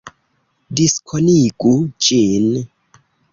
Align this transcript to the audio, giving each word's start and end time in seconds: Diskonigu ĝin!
Diskonigu 0.79 1.75
ĝin! 2.07 2.49